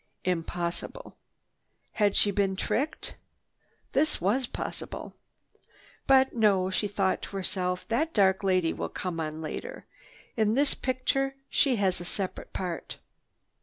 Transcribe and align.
Impossible. 0.25 1.15
Had 1.91 2.15
she 2.15 2.31
been 2.31 2.55
tricked? 2.55 3.13
This 3.91 4.19
was 4.19 4.47
possible. 4.47 5.13
"But 6.07 6.33
no," 6.33 6.71
she 6.71 6.87
thought 6.87 7.21
to 7.21 7.37
herself. 7.37 7.87
"That 7.87 8.11
dark 8.11 8.43
lady 8.43 8.73
will 8.73 8.89
come 8.89 9.19
on 9.19 9.43
later. 9.43 9.85
In 10.35 10.55
this 10.55 10.73
picture 10.73 11.35
she 11.49 11.75
has 11.75 12.01
a 12.01 12.05
separate 12.05 12.51
part." 12.51 12.97